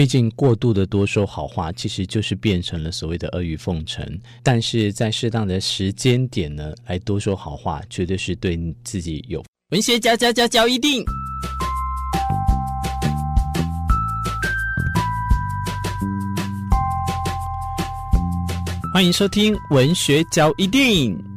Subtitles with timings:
[0.00, 4.02] 毕竟过度的多说好话，其实就是变成了所谓的阿谀奉承。
[4.42, 9.44] 但是在适当的时间点呢，来多说好话，绝对是对自己有。
[9.72, 11.04] 文学嚼嚼嚼嚼一定。
[18.94, 21.29] 欢迎收听文学嚼一定。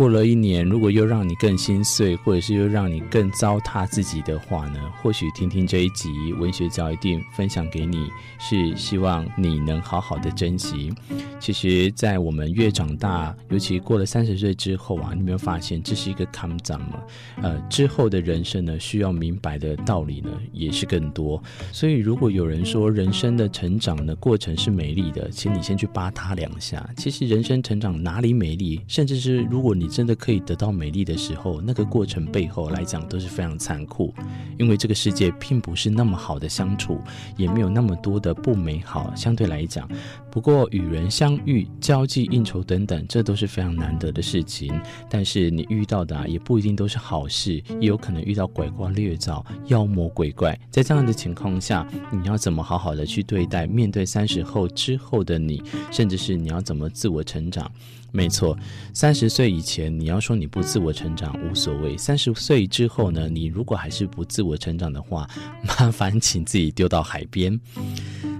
[0.00, 4.80] 过了一年，如果又让你更心碎，或者是又让你更糟蹋自己的话呢？
[5.02, 8.08] 或许听听这一集文学嚼一定分享给你，
[8.38, 10.90] 是希望你能好好的珍惜。
[11.38, 17.02] 其实，在我们越长大，尤其过了三十岁之后啊，你有没有发现这是一个坎障嘛？
[17.42, 21.42] 呃，之后的人生呢，需要明白的道理呢，也是更多。
[21.72, 26.88] 所以，如果有人说人生的成长的过程是美丽的，请你先去扒他两下。
[26.96, 28.80] 其实，人生成长哪里美丽？
[28.88, 34.14] 甚至是如果你真的可以得到美丽的时候，那个过程背后来讲都是非常残酷，
[34.58, 37.00] 因为这个世界并不是那么好的相处，
[37.36, 39.12] 也没有那么多的不美好。
[39.16, 39.88] 相对来讲，
[40.30, 44.80] 不过与人相遇、交际应酬等等，这都是非常难得的事情。
[45.08, 50.58] 但是你遇到的，也不一定都是好事，也有可能遇到拐瓜裂枣、妖魔鬼怪。
[50.70, 53.66] 在这样的情况下，你要怎么好好的去对待？
[53.66, 57.70] 面对三十后之后的你，甚至是你要怎么自我成长？
[58.12, 58.56] 没错，
[58.92, 65.28] 三十岁以前你要说你不自我成长无所谓，三十岁之后呢，你如果还是不自我成长的话，
[65.66, 67.58] 麻烦请自己丢到海边。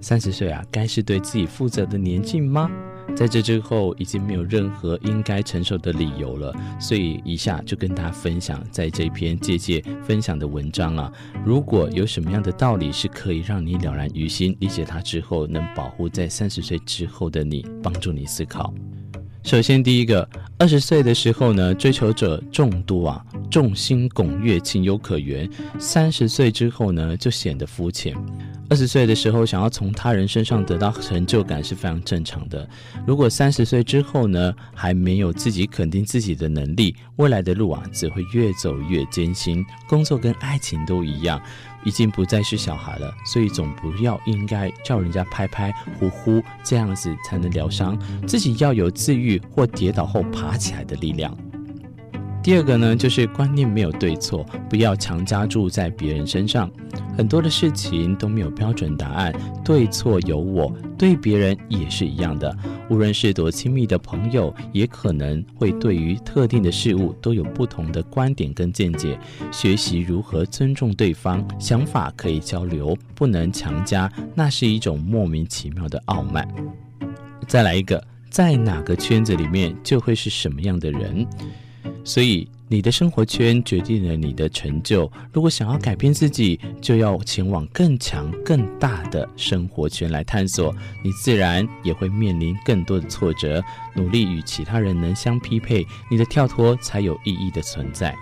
[0.00, 2.70] 三十岁啊，该是对自己负责的年纪吗？
[3.14, 11.10] 在这之后已经没有任何应该承受的理由了，所以以下就跟大家分享在这篇借借分享的文章啊，
[11.44, 18.74] 如果有什么样的道理是可以让你了然于心，理解它之后能保护在三十岁之后的你，帮助你思考。
[19.46, 25.48] 首先，第一个，二十岁的时候呢，追求者众多啊，众星拱月，情有可原。
[25.78, 28.12] 三十岁之后呢，就显得肤浅。
[28.68, 32.68] 二十岁的时候，想要从他人身上得到成就感是非常正常的。
[33.06, 39.64] 如果三十岁之后呢，还没有自己肯定自己的能力，未来的路啊，只会越走越艰辛。
[39.88, 41.40] 工作跟爱情都一样。
[41.86, 47.96] 已经不再是小孩了，所以总不要应该叫人家拍拍呼呼，这样子才能疗伤。
[48.26, 51.32] 自己要有自愈或跌倒后爬起来的力量。
[52.46, 56.70] 第二个呢，就是观念没有对错，不要强加住在别人身上。
[57.18, 59.34] 很多的事情都没有标准答案，
[59.64, 62.56] 对错有我，对别人也是一样的。
[62.88, 69.18] 无论是多亲密的朋友，也可能会对于特定的事物都有不同的观点跟见解。
[69.50, 76.46] 学习如何尊重对方，想法可以交流，不能强加，那是一种莫名其妙的傲慢。
[77.48, 81.26] 再来一个，在哪个圈子里面，就会是什么样的人。
[82.06, 82.48] 所以。
[82.68, 85.08] 你的生活圈决定了你的成就。
[85.32, 90.74] 如果想要改变自己，就要前往更强、更大的生活圈来探索。
[91.00, 93.62] 你自然也会面临更多的挫折。
[93.94, 98.12] 努力与其他人能相匹配，你的跳脱才有意义的存在。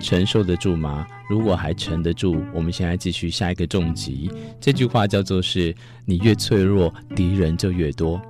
[0.00, 1.06] 承受得住吗？
[1.28, 4.28] 如果还撑得住，我们现在继续下一个重击。
[4.60, 5.72] 这句话叫做是：
[6.04, 8.20] 你越脆弱，敌人就越多。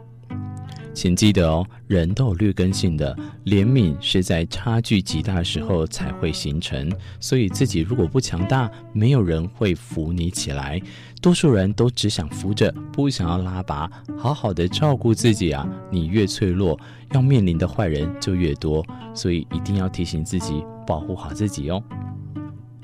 [0.97, 3.15] 请记得哦，人都有劣根性的，
[3.45, 6.91] 怜悯是在差距极大的时候才会形成。
[7.21, 10.81] 所以自己如果不强大，没有人会扶你起来。
[11.21, 13.91] 多数人都只想扶着，不想要拉拔。
[14.17, 16.81] 好好的照顾自己啊，你越脆弱，
[17.13, 18.83] 要面临的坏人就越多。
[19.13, 21.83] 所以一定要提醒自己，保护好自己哦。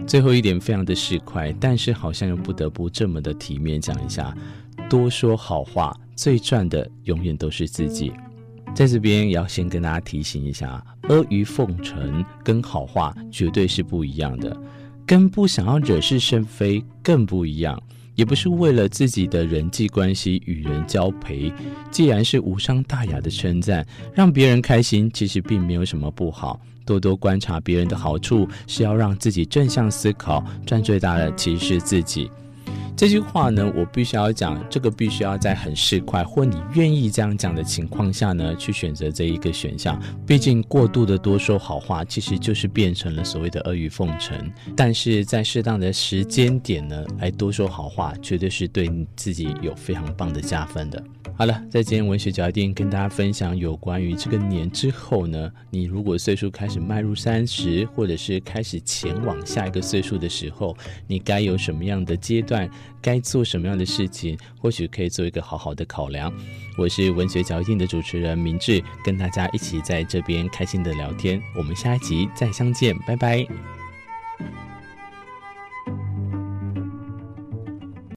[0.06, 4.36] 最后一点非常的市侩，但是好像又不得不这么的体面讲一下。
[4.90, 8.12] 多说好话，最赚的永远都是自己。
[8.74, 14.56] 在这边也要先跟大家提醒一下，阿谀奉承跟好话绝对是不一样的，
[15.04, 17.78] 跟不想要惹是生非更不一样，
[18.14, 21.52] 也不是为了自己的人际关系与人交陪。
[21.90, 26.58] 既然是无伤大雅的称赞，让别人开心，其实并没有什么不好。
[26.86, 32.30] 多多观察别人的好处，是要让自己正向思考，赚最大的其实是自己。
[33.02, 40.00] 这句话呢，我必须要讲，这个必须要在很市侩或你愿意这样讲的情况下呢，去选择这一个选项。
[40.24, 44.48] 毕竟过度的多说好话，其实就是变成了所谓的阿谀奉承。
[44.76, 51.02] 但是在适当的时间点呢，来多说好话，绝对是对你自己有非常棒的加分的。
[51.34, 60.76] 好了，在今天文学角一跟大家分享有关于这个年之后呢，你如果岁数开始迈入三十，或者是开始前往下一个岁数的时候，
[61.08, 62.70] 你该有什么样的阶段？
[63.00, 66.32] 该做什么样的事情，或许可以做一个好好的考量。
[66.76, 71.42] 我是文学脚印的主持人明志，跟大家一起在这边开心的聊天。
[71.56, 73.81] 我们下一集再相见，拜拜。